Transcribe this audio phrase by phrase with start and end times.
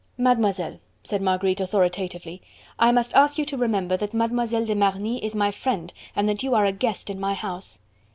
[0.17, 2.41] "Mademoiselle," said Marguerite authoritatively,
[2.79, 4.47] "I must ask you to remember that Mlle.
[4.65, 7.79] de Marny is my friend and that you are a guest in my house."